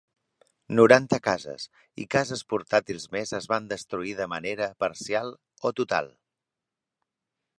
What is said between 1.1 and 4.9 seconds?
cases i cases portàtils més es van destruir de manera